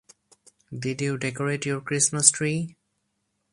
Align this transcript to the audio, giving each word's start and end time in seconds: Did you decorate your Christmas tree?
Did 0.75 0.99
you 1.01 1.19
decorate 1.19 1.67
your 1.67 1.79
Christmas 1.79 2.31
tree? 2.31 2.75